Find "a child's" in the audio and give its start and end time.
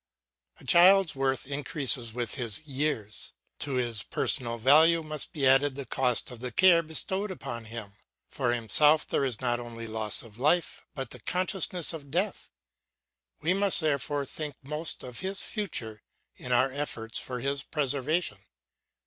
0.59-1.15